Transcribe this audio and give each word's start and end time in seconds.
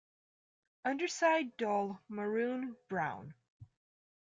Underside 0.83 1.55
dull 1.57 2.01
maroon 2.09 2.75
brown. 2.87 3.35